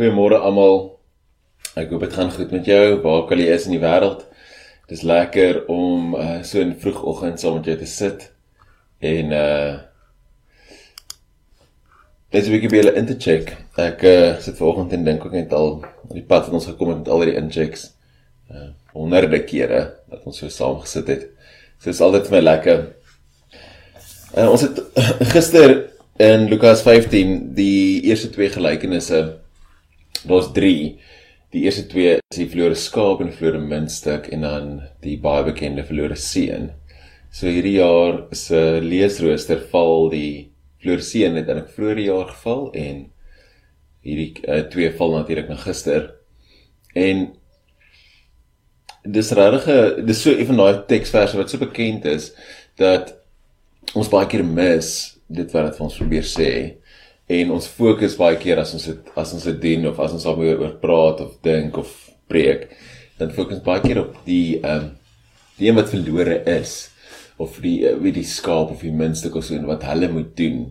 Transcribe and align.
Goeiemôre 0.00 0.38
almal. 0.40 0.78
Ek 1.76 1.90
hoop 1.92 2.00
dit 2.06 2.14
gaan 2.16 2.30
goed 2.32 2.52
met 2.54 2.64
jou. 2.64 2.84
Waar 3.02 3.26
kan 3.28 3.36
jy 3.36 3.50
is 3.52 3.66
in 3.68 3.74
die 3.74 3.82
wêreld? 3.82 4.22
Dis 4.88 5.02
lekker 5.04 5.58
om 5.68 6.14
uh, 6.16 6.38
so 6.40 6.62
in 6.64 6.70
vroegoggend 6.80 7.42
saam 7.42 7.58
met 7.58 7.66
jou 7.68 7.74
te 7.76 7.88
sit 7.90 8.24
en 9.04 9.34
uh 9.36 9.74
Dis 12.32 12.48
'n 12.48 12.54
bietjie 12.54 12.70
baie 12.72 12.94
in 12.96 13.10
te 13.10 13.16
check. 13.18 13.52
Ek 13.76 14.00
uh, 14.08 14.38
sit 14.40 14.56
vanoggend 14.56 14.94
en 14.96 15.04
dink 15.04 15.26
ook 15.26 15.36
net 15.36 15.52
al 15.52 15.68
op 15.84 16.16
die 16.16 16.24
pad 16.24 16.48
wat 16.48 16.56
ons 16.56 16.70
gekom 16.70 16.94
het 16.94 17.02
met 17.02 17.12
al 17.12 17.26
die 17.28 17.36
inchecks. 17.42 17.84
Uh 18.48 18.70
honderde 18.96 19.42
kere 19.44 19.82
dat 20.08 20.24
ons 20.24 20.40
so 20.40 20.48
saam 20.48 20.80
gesit 20.80 21.12
het. 21.12 21.28
So 21.76 21.92
is 21.92 22.00
altyd 22.00 22.24
vir 22.30 22.38
my 22.38 22.42
lekker. 22.46 22.82
Uh, 24.32 24.48
ons 24.48 24.64
het 24.64 24.80
gister 25.36 25.76
in 26.16 26.48
Lukas 26.48 26.86
15 26.88 27.52
die 27.52 28.00
eerste 28.08 28.32
twee 28.32 28.48
gelykenisse 28.48 29.40
daar's 30.24 30.52
3. 30.52 30.98
Die 31.50 31.64
eerste 31.66 31.86
twee 31.90 32.18
is 32.18 32.38
die 32.38 32.48
verlore 32.50 32.76
skaap 32.78 33.20
en 33.20 33.30
die 33.30 33.36
verlore 33.36 33.62
muntstuk 33.62 34.28
en 34.30 34.46
dan 34.46 34.68
die 35.02 35.16
baie 35.18 35.44
bekende 35.48 35.84
verlore 35.86 36.16
seun. 36.16 36.70
So 37.34 37.50
hierdie 37.50 37.78
jaar 37.78 38.24
se 38.36 38.80
leesrooster 38.82 39.64
val 39.72 40.10
die 40.12 40.52
verlore 40.80 41.02
seun 41.02 41.36
het 41.38 41.48
in 41.48 41.62
'n 41.62 41.72
vroeë 41.74 42.06
jaar 42.06 42.28
geval 42.30 42.70
en 42.74 43.10
hierdie 44.02 44.32
uh, 44.48 44.62
twee 44.70 44.90
val 44.96 45.16
natuurlik 45.18 45.48
na 45.48 45.56
gister. 45.56 46.14
En 46.94 47.28
dis 49.04 49.32
regtig 49.32 50.04
dis 50.06 50.22
so 50.22 50.30
een 50.30 50.46
van 50.46 50.56
daai 50.56 50.84
teksverse 50.86 51.36
wat 51.36 51.50
so 51.50 51.58
bekend 51.58 52.04
is 52.04 52.32
dat 52.76 53.16
ons 53.94 54.08
baie 54.08 54.26
keer 54.26 54.44
mis 54.44 55.18
dit 55.26 55.52
wat 55.52 55.70
dit 55.70 55.76
vir 55.78 55.86
ons 55.86 55.96
probeer 55.96 56.26
sê 56.26 56.50
en 57.30 57.52
ons 57.54 57.72
fokus 57.80 58.16
baie 58.18 58.38
keer 58.42 58.58
as 58.62 58.74
ons 58.74 58.86
dit 58.90 59.10
as 59.22 59.34
ons 59.36 59.48
dit 59.50 59.60
doen 59.66 59.90
of 59.92 60.00
as 60.02 60.14
ons 60.16 60.26
daaroor 60.26 60.64
oor 60.64 60.78
praat 60.82 61.20
of 61.26 61.36
dink 61.46 61.78
of 61.78 61.92
preek 62.30 62.70
dan 63.20 63.34
fokus 63.36 63.60
baie 63.62 63.84
keer 63.84 64.02
op 64.06 64.16
die 64.26 64.58
ehm 64.60 64.88
um, 64.88 64.96
die 65.60 65.68
een 65.68 65.76
wat 65.76 65.90
verlore 65.92 66.38
is 66.48 66.88
of 67.40 67.58
die 67.64 67.80
uh, 67.88 67.96
wie 68.00 68.12
die 68.16 68.26
skaap 68.26 68.72
of 68.74 68.84
die 68.84 68.94
muntstuk 68.94 69.36
of 69.36 69.46
so 69.46 69.56
en 69.56 69.68
wat 69.68 69.84
hulle 69.88 70.10
moet 70.12 70.32
doen. 70.36 70.62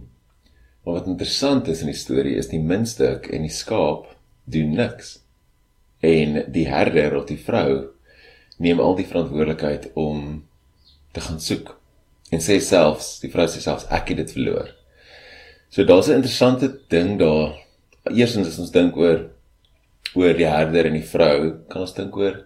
Maar 0.83 0.99
wat 0.99 1.09
interessant 1.11 1.67
is 1.69 1.83
in 1.85 1.91
die 1.91 1.97
storie 1.97 2.35
is 2.39 2.49
die 2.51 2.61
muntstuk 2.61 3.29
en 3.33 3.45
die 3.45 3.53
skaap 3.53 4.07
doen 4.49 4.75
niks. 4.77 5.19
En 6.05 6.43
die 6.53 6.67
herder 6.69 7.17
of 7.19 7.27
die 7.29 7.39
vrou 7.41 7.89
neem 8.57 8.81
al 8.83 8.97
die 8.97 9.07
verantwoordelikheid 9.07 9.91
om 9.99 10.43
te 11.13 11.23
gaan 11.25 11.39
soek 11.43 11.75
en 12.29 12.43
sê 12.43 12.59
selfs 12.61 13.17
die 13.23 13.31
vrou 13.33 13.47
sê 13.49 13.61
selfs 13.63 13.87
ek 13.93 14.13
het 14.13 14.23
dit 14.23 14.35
verloor. 14.37 14.73
So 15.69 15.83
daar's 15.83 16.07
'n 16.07 16.19
interessante 16.19 16.79
ding 16.87 17.19
daar. 17.19 17.53
Eerstens 18.03 18.47
as 18.47 18.59
ons 18.59 18.71
dink 18.71 18.95
oor 18.97 19.29
oor 20.15 20.33
die 20.33 20.47
herder 20.47 20.85
en 20.85 20.93
die 20.93 21.03
vrou, 21.05 21.53
kan 21.69 21.81
ons 21.81 21.93
dink 21.93 22.15
oor 22.17 22.45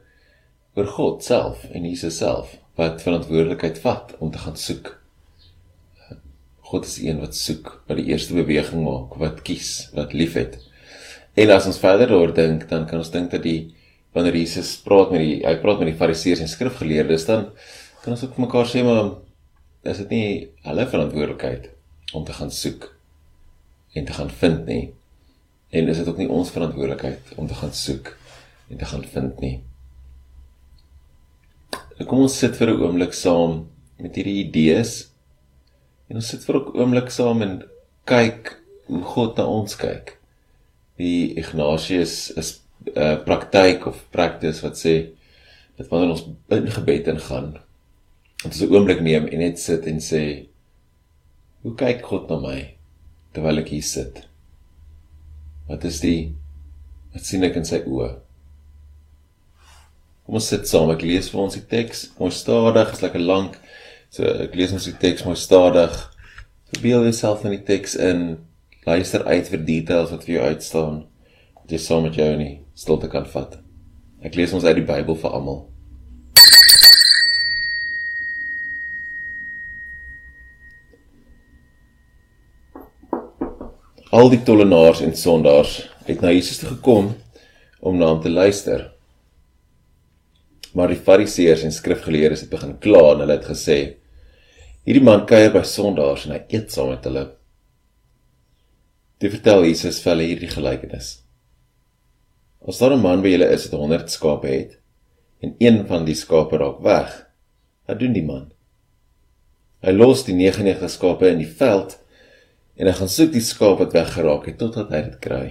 oor 0.76 0.88
God 0.88 1.24
self 1.24 1.64
en 1.72 1.86
Jesus 1.86 2.18
self 2.18 2.58
wat 2.76 3.02
verantwoordelikheid 3.02 3.78
vat 3.80 4.16
om 4.20 4.32
te 4.32 4.38
gaan 4.38 4.56
soek. 4.56 5.00
God 6.60 6.86
is 6.86 6.98
een 6.98 7.20
wat 7.20 7.36
soek, 7.36 7.84
wat 7.88 7.98
die 7.98 8.06
eerste 8.06 8.34
beweging 8.34 8.84
maak, 8.84 9.16
wat 9.16 9.42
kies, 9.42 9.90
wat 9.94 10.14
liefhet. 10.14 10.58
En 11.34 11.50
as 11.50 11.66
ons 11.66 11.80
verder 11.80 12.08
daaroor 12.08 12.34
dink, 12.34 12.70
dan 12.70 12.86
kan 12.86 12.98
ons 12.98 13.12
dink 13.12 13.32
dat 13.32 13.44
die 13.44 13.74
wanneer 14.14 14.36
Jesus 14.38 14.78
praat 14.86 15.12
met 15.12 15.24
die 15.24 15.38
hy 15.42 15.56
praat 15.62 15.82
met 15.82 15.90
die 15.92 15.98
fariseërs 15.98 16.44
en 16.46 16.52
skrifgeleerdes 16.52 17.26
dan 17.30 17.48
kan 18.04 18.14
ons 18.14 18.26
ook 18.26 18.36
vir 18.38 18.46
mekaar 18.46 18.70
sê 18.70 18.84
maar 18.86 19.16
is 19.90 20.02
dit 20.04 20.14
nie 20.14 20.28
hulle 20.68 20.90
verantwoordelikheid 20.92 21.72
om 22.14 22.26
te 22.26 22.36
gaan 22.38 22.54
soek 22.54 22.93
en 23.94 24.06
te 24.06 24.14
gaan 24.14 24.30
vind 24.30 24.66
nie. 24.66 24.94
En 25.70 25.88
is 25.88 25.98
dit 25.98 26.08
ook 26.08 26.18
nie 26.18 26.30
ons 26.30 26.52
verantwoordelikheid 26.54 27.34
om 27.36 27.48
te 27.48 27.58
gaan 27.58 27.74
soek 27.74 28.14
en 28.70 28.78
te 28.78 28.86
gaan 28.86 29.06
vind 29.16 29.40
nie. 29.40 29.56
Kom 32.04 32.26
ons 32.26 32.38
sit 32.38 32.56
vir 32.58 32.74
'n 32.74 32.82
oomblik 32.82 33.14
saam 33.14 33.68
met 33.98 34.16
hierdie 34.16 34.46
idees. 34.46 35.10
En 36.10 36.16
ons 36.16 36.28
sit 36.28 36.44
vir 36.44 36.56
'n 36.56 36.78
oomblik 36.78 37.10
saam 37.10 37.42
en 37.42 37.64
kyk 38.06 38.60
hoe 38.86 39.02
God 39.02 39.38
na 39.38 39.46
ons 39.46 39.76
kyk. 39.76 40.18
Die 40.98 41.36
Ignatius 41.38 42.32
is 42.32 42.62
'n 42.86 43.00
uh, 43.00 43.24
praktyk 43.24 43.86
of 43.86 44.06
practice 44.12 44.62
wat 44.62 44.78
sê 44.78 45.10
dat 45.78 45.88
wanneer 45.88 46.10
ons 46.10 46.28
in 46.50 46.72
gebed 46.72 47.08
ingaan, 47.08 47.58
Dit 48.44 48.54
is 48.54 48.62
'n 48.62 48.74
oomblik 48.76 49.00
neem 49.00 49.26
en 49.28 49.40
net 49.40 49.60
sit 49.60 49.86
en 49.86 50.00
sê 50.04 50.48
hoe 51.62 51.76
kyk 51.76 52.02
God 52.06 52.28
na 52.30 52.40
my 52.40 52.76
terwyl 53.34 53.62
ek 53.64 53.74
hier 53.74 53.86
sit? 53.86 54.24
Wat 55.70 55.84
is 55.88 56.00
die 56.04 56.34
wat 57.14 57.26
sien 57.28 57.46
ek 57.46 57.58
in 57.60 57.68
sy 57.68 57.82
oë? 57.86 58.12
Kom 60.24 60.40
ons 60.40 60.48
sit 60.48 60.70
saam, 60.70 60.92
ek 60.94 61.04
lees 61.04 61.28
vir 61.34 61.42
ons 61.44 61.58
die 61.58 61.66
teks, 61.68 62.06
mooi 62.16 62.32
stadig, 62.32 62.94
is 62.96 63.04
lekker 63.04 63.24
lank. 63.24 63.58
So 64.14 64.30
ek 64.46 64.56
lees 64.56 64.72
ons 64.76 64.86
die 64.88 64.96
teks 65.02 65.26
mooi 65.26 65.36
stadig. 65.40 65.96
Verbeel 66.72 67.08
jouself 67.10 67.44
in 67.46 67.56
die 67.58 67.66
teks 67.66 67.98
in. 67.98 68.24
Luister 68.86 69.24
uit 69.26 69.50
vir 69.50 69.66
details 69.66 70.12
wat 70.14 70.26
vir 70.28 70.36
jou 70.38 70.48
uitstaan. 70.54 71.04
Dat 71.64 71.76
jy 71.76 71.80
saam 71.82 72.06
met 72.06 72.18
jou 72.20 72.28
in 72.36 72.44
die 72.44 72.56
stilte 72.78 73.10
kan 73.12 73.26
vat. 73.34 73.58
Ek 74.24 74.38
lees 74.40 74.54
ons 74.56 74.66
uit 74.68 74.78
die 74.80 74.88
Bybel 74.88 75.18
vir 75.20 75.34
almal. 75.36 75.64
Al 84.14 84.30
die 84.30 84.44
tollenaars 84.46 85.00
en 85.02 85.16
sondaars 85.18 85.72
het 86.06 86.20
na 86.22 86.30
Jesus 86.30 86.60
toe 86.62 86.68
gekom 86.76 87.08
om 87.82 87.96
na 87.98 88.12
hom 88.12 88.20
te 88.22 88.30
luister. 88.30 88.92
Maar 90.78 90.94
die 90.94 91.00
fariseërs 91.08 91.64
en 91.66 91.74
skrifgeleerdes 91.74 92.44
het 92.46 92.52
begin 92.52 92.76
kla 92.84 93.02
en 93.14 93.24
hulle 93.24 93.38
het 93.40 93.48
gesê: 93.50 93.78
"Hierdie 94.86 95.02
man 95.02 95.26
kuier 95.26 95.50
by 95.56 95.64
sondaars 95.66 96.28
en 96.28 96.36
hy 96.36 96.42
eet 96.54 96.70
saam 96.70 96.92
met 96.94 97.08
hulle." 97.10 97.24
Dit 99.18 99.34
vertel 99.34 99.66
Jesus 99.66 99.98
vir 100.04 100.14
hulle 100.14 100.30
hierdie 100.30 100.52
gelykenis. 100.52 101.10
As 102.68 102.78
daar 102.78 102.94
'n 102.94 103.02
man 103.02 103.26
by 103.26 103.34
julle 103.34 103.50
is 103.50 103.66
wat 103.72 103.80
100 103.80 104.12
skape 104.12 104.48
het 104.48 104.78
en 105.42 105.56
een 105.58 105.88
van 105.88 106.06
die 106.06 106.16
skape 106.16 106.58
raak 106.58 106.80
weg, 106.82 107.26
wat 107.88 108.00
doen 108.00 108.14
die 108.14 108.26
man? 108.26 108.52
Hy 109.82 109.92
los 109.92 110.24
die 110.24 110.36
99 110.36 110.90
skape 110.90 111.28
in 111.28 111.40
die 111.40 111.50
veld 111.50 111.98
en 112.78 112.90
hy 112.90 112.94
gaan 112.98 113.12
soek 113.12 113.34
die 113.34 113.44
skaap 113.44 113.82
wat 113.82 113.94
weggeraak 113.96 114.48
het 114.50 114.58
totdat 114.62 114.92
hy 114.94 115.02
dit 115.06 115.20
kry. 115.24 115.46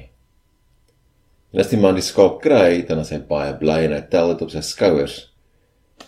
En 1.52 1.60
as 1.62 1.70
die 1.70 1.80
man 1.80 1.98
die 1.98 2.04
skaap 2.04 2.40
kry, 2.42 2.82
dan 2.88 3.02
is 3.02 3.12
hy 3.12 3.20
baie 3.28 3.52
bly 3.60 3.82
en 3.86 3.96
hy 3.96 4.02
tel 4.12 4.32
dit 4.32 4.44
op 4.46 4.52
sy 4.54 4.62
skouers. 4.66 5.18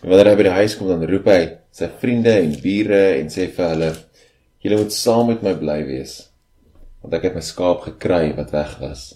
En 0.00 0.08
wanneer 0.10 0.32
hy 0.32 0.36
by 0.40 0.46
die 0.48 0.58
huis 0.58 0.76
kom, 0.78 0.88
dan 0.90 1.04
roep 1.08 1.28
hy 1.30 1.40
sy 1.74 1.90
vriende 2.00 2.32
en 2.40 2.54
bure 2.62 3.02
en 3.18 3.28
sê 3.32 3.48
vir 3.52 3.68
hulle: 3.74 3.90
"Julle 4.64 4.78
moet 4.80 4.96
saam 4.96 5.28
met 5.30 5.42
my 5.44 5.52
bly 5.60 5.80
wees, 5.86 6.14
want 7.02 7.14
ek 7.14 7.28
het 7.28 7.36
my 7.36 7.44
skaap 7.44 7.84
gekry 7.88 8.32
wat 8.38 8.54
weg 8.56 8.78
was." 8.80 9.12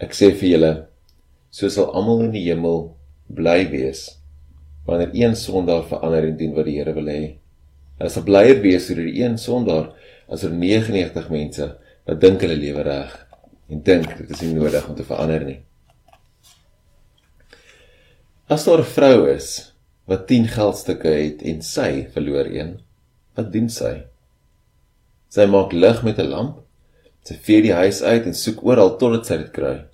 Ek 0.00 0.14
sê 0.14 0.30
vir 0.30 0.48
julle, 0.54 0.72
so 1.50 1.68
sal 1.72 1.90
almal 1.96 2.26
in 2.26 2.32
die 2.34 2.46
hemel 2.46 2.94
bly 3.26 3.64
wees 3.72 4.12
wanneer 4.86 5.10
een 5.12 5.34
sondaar 5.36 5.82
verander 5.88 6.28
en 6.28 6.36
doen 6.38 6.52
wat 6.54 6.68
die 6.68 6.76
Here 6.78 6.92
wil 6.94 7.08
hê. 7.10 7.22
Hulle 7.96 8.12
sal 8.12 8.26
blyer 8.28 8.58
wees 8.60 8.90
oor 8.90 8.98
die 9.00 9.22
een 9.22 9.38
sondaar 9.40 9.92
as 10.28 10.42
er 10.44 10.52
99 10.52 11.30
mense 11.32 11.68
wat 12.06 12.20
dink 12.20 12.42
hulle 12.44 12.58
lewe 12.60 12.82
reg 12.84 13.14
en 13.72 13.80
dink 13.86 14.10
dit 14.18 14.34
is 14.34 14.42
nie 14.44 14.52
nodig 14.54 14.84
om 14.88 14.96
te 14.98 15.06
verander 15.06 15.46
nie. 15.46 15.60
As 18.52 18.66
daar 18.66 18.84
'n 18.84 18.92
vrou 18.96 19.26
is 19.32 19.72
wat 20.06 20.28
10 20.28 20.46
geldstukke 20.48 21.08
het 21.08 21.42
en 21.42 21.62
sy 21.62 22.06
verloor 22.14 22.46
een, 22.46 22.78
wat 23.34 23.52
doen 23.52 23.68
sy? 23.68 24.04
Sy 25.28 25.46
maak 25.46 25.72
lig 25.72 26.02
met 26.04 26.18
'n 26.18 26.30
lamp. 26.30 26.62
Sy 27.24 27.34
vee 27.34 27.62
die 27.62 27.72
huis 27.72 28.02
uit 28.02 28.26
en 28.26 28.34
soek 28.34 28.62
oral 28.62 28.96
totdat 28.98 29.26
sy 29.26 29.36
dit 29.36 29.52
kry. 29.52 29.84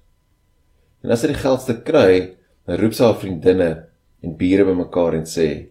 En 1.03 1.11
as 1.11 1.21
sy 1.21 1.29
die 1.29 1.43
geldstuk 1.45 1.85
kry, 1.85 2.37
dan 2.67 2.77
roep 2.77 2.93
sy 2.95 3.05
haar 3.05 3.21
vriendinne 3.21 3.87
en 4.23 4.37
bure 4.37 4.65
bymekaar 4.65 5.15
en 5.15 5.25
sê: 5.25 5.69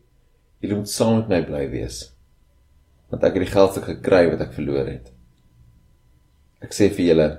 "Julle 0.59 0.75
moet 0.75 0.89
saam 0.89 1.15
met 1.17 1.29
my 1.29 1.41
bly 1.43 1.69
wees." 1.69 2.11
Want 3.11 3.23
ek 3.27 3.35
het 3.35 3.45
die 3.45 3.53
geldstuk 3.53 3.87
gekry 3.89 4.23
wat 4.31 4.41
ek 4.45 4.55
verloor 4.55 4.87
het. 4.87 5.11
Ek 6.63 6.75
sê 6.75 6.87
vir 6.93 7.07
julle, 7.11 7.29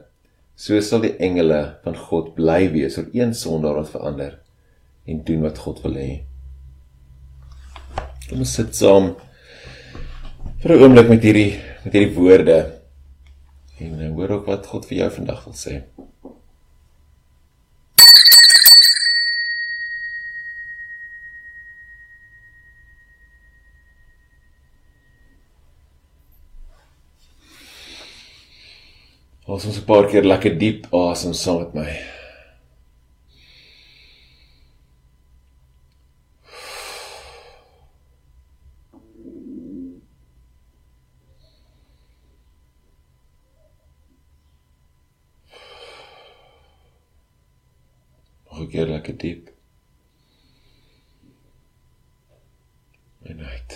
so 0.54 0.78
sal 0.84 1.02
die 1.04 1.14
engele 1.22 1.60
van 1.84 1.96
God 1.96 2.34
bly 2.36 2.66
wees 2.74 2.98
oor 3.00 3.08
een 3.16 3.32
sondaar 3.34 3.80
wat 3.80 3.92
verander 3.94 4.38
en 5.08 5.24
doen 5.26 5.42
wat 5.46 5.60
God 5.64 5.80
wil 5.86 5.96
hê. 5.98 6.10
Kom 8.28 8.44
ons 8.44 8.54
sit 8.58 8.76
saam 8.76 9.14
vir 10.62 10.76
'n 10.76 10.82
oomblik 10.82 11.08
met 11.08 11.24
hierdie 11.26 11.58
met 11.84 11.92
hierdie 11.92 12.14
woorde 12.14 12.58
en 13.80 14.14
hoor 14.14 14.30
ook 14.38 14.46
wat 14.46 14.66
God 14.66 14.86
vir 14.86 14.98
jou 14.98 15.10
vandag 15.10 15.44
wil 15.44 15.56
sê. 15.58 15.82
Ons 29.52 29.66
ons 29.68 29.78
'n 29.78 29.84
paar 29.84 30.06
keer 30.08 30.24
lekker 30.24 30.54
diep 30.60 30.86
asem 30.96 31.32
saam 31.36 31.58
met 31.60 31.72
my. 31.76 31.90
Nog 48.46 48.60
'n 48.60 48.70
keer 48.72 48.88
lekker 48.94 49.16
diep. 49.24 49.50
En 53.28 53.44
uit. 53.52 53.70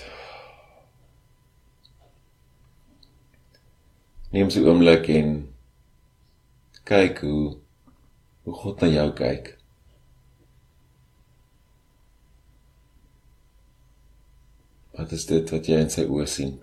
Neem 4.31 4.49
'n 4.49 4.67
oomblik 4.69 5.09
en 5.19 5.56
kyk 6.87 7.19
hoe 7.27 7.57
hoe 8.47 8.55
God 8.55 8.81
na 8.81 8.89
jou 8.93 9.09
kyk. 9.19 9.49
Wat 14.95 15.13
is 15.13 15.27
dit 15.27 15.51
wat 15.51 15.67
jy 15.69 15.81
in 15.83 15.91
sy 15.93 16.07
oë 16.07 16.29
sien? 16.31 16.55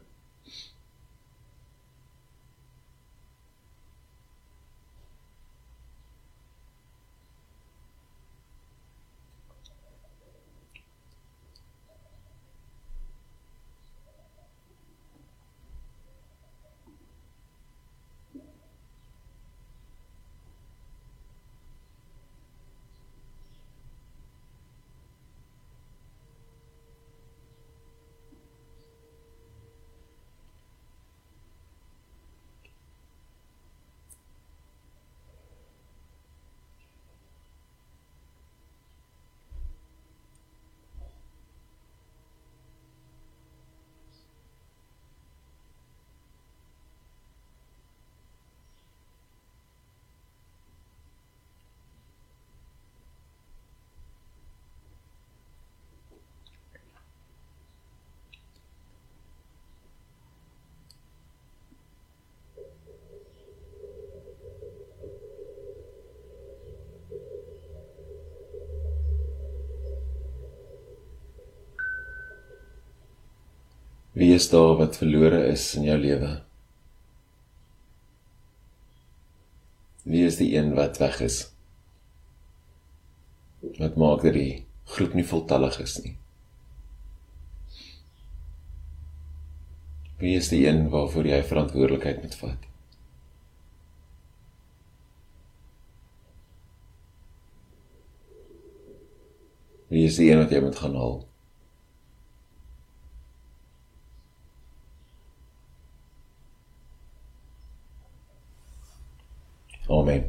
Wie 74.13 74.33
is 74.33 74.49
daar 74.49 74.75
wat 74.77 74.97
verlore 75.01 75.39
is 75.49 75.71
in 75.75 75.87
jou 75.87 75.97
lewe? 75.97 76.33
Wie 80.03 80.25
is 80.27 80.37
die 80.37 80.51
een 80.53 80.75
wat 80.77 80.99
weg 81.01 81.17
is? 81.25 81.39
Wat 83.79 83.97
maak 83.97 84.21
dat 84.21 84.37
die 84.37 84.65
groep 84.93 85.17
nie 85.17 85.25
voltallig 85.25 85.79
is 85.81 85.97
nie? 86.03 86.13
Wie 90.21 90.35
is 90.37 90.51
die 90.53 90.61
een 90.67 90.85
waarvoor 90.93 91.25
jy 91.27 91.41
verantwoordelikheid 91.49 92.21
moet 92.21 92.37
vat? 92.43 92.69
Wie 99.89 100.05
is 100.05 100.21
die 100.21 100.29
een 100.29 100.45
wat 100.45 100.53
jy 100.53 100.61
moet 100.61 100.77
gaan 100.85 101.01
haal? 101.01 101.23
Amen. 110.03 110.23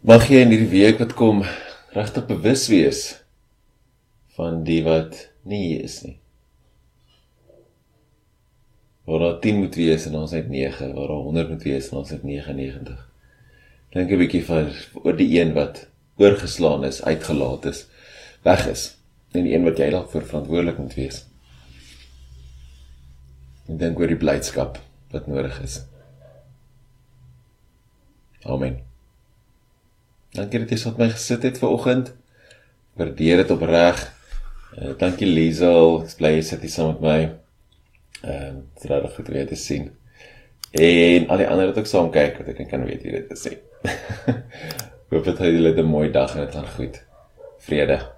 Mag 0.00 0.24
jy 0.32 0.40
in 0.40 0.54
hierdie 0.54 0.70
week 0.72 1.02
wat 1.02 1.12
kom 1.18 1.42
regtig 1.92 2.24
bewus 2.30 2.64
wees 2.72 3.02
van 4.38 4.62
die 4.64 4.80
wat 4.86 5.26
nie 5.44 5.60
hier 5.66 5.84
is 5.84 5.98
nie. 6.06 6.16
Waar 9.04 9.26
daar 9.26 9.38
10 9.44 9.60
moet 9.60 9.76
wees 9.76 10.08
en 10.08 10.16
ons 10.22 10.32
net 10.32 10.48
9, 10.48 10.94
waar 10.96 11.12
daar 11.12 11.28
100 11.28 11.52
moet 11.52 11.68
wees 11.68 11.92
en 11.92 12.00
ons 12.00 12.16
net 12.16 12.24
99. 12.24 13.04
Dink 13.92 14.08
'n 14.08 14.20
bietjie 14.24 14.44
van 14.48 14.72
oor 15.04 15.20
die 15.20 15.28
een 15.36 15.52
wat 15.52 15.84
oorgeslaan 16.16 16.88
is, 16.88 17.04
uitgelaat 17.04 17.68
is 17.68 17.84
weg 18.42 18.66
is 18.66 18.98
en 19.32 19.44
die 19.44 19.54
een 19.54 19.64
wat 19.66 19.78
jy 19.78 19.90
dalk 19.92 20.10
vir 20.12 20.24
verantwoordelik 20.24 20.78
moet 20.80 20.94
wees. 20.96 21.22
En 23.68 23.76
dink 23.80 23.98
oor 24.00 24.08
die 24.08 24.20
blydskap 24.20 24.78
wat 25.12 25.26
nodig 25.28 25.58
is. 25.64 25.82
Amen. 28.48 28.78
Dankie 30.36 30.62
dat 30.62 30.72
jy 30.72 30.78
saam 30.80 30.96
my 31.00 31.10
gesit 31.12 31.44
het 31.44 31.60
ver 31.60 31.74
oggend. 31.74 32.12
Waardeer 32.98 33.42
dit 33.42 33.52
opreg. 33.52 34.00
Uh, 34.78 34.92
dankie 35.00 35.28
Liesel, 35.28 36.02
ek 36.04 36.16
bly 36.20 36.34
jy 36.36 36.42
sit 36.48 36.64
hier 36.64 36.72
saam 36.72 36.92
met 36.94 37.04
my. 37.04 37.20
Ehm, 38.18 38.58
uh, 38.58 38.66
dit 38.74 38.84
is 38.84 38.90
regtig 38.90 39.16
goed 39.16 39.30
om 39.30 39.40
jou 39.40 39.46
te 39.52 39.60
sien. 39.60 39.88
En 40.78 41.28
al 41.32 41.40
die 41.40 41.48
ander 41.48 41.70
wat 41.70 41.80
ook 41.80 41.88
saam 41.88 42.12
kyk, 42.12 42.42
wat 42.42 42.52
ek 42.52 42.68
kan 42.70 42.84
weet 42.88 43.04
wie 43.06 43.16
dit 43.20 43.32
is. 43.32 43.48
Hoop 45.08 45.24
dit 45.24 45.38
het 45.38 45.52
julle 45.54 45.72
'n 45.76 45.88
mooi 45.88 46.10
dag 46.12 46.36
en 46.36 46.44
dit 46.44 46.54
gaan 46.54 46.68
goed. 46.76 47.02
Vrede. 47.64 48.17